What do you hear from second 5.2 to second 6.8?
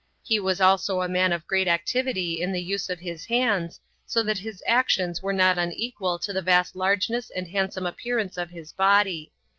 were not unequal to the vast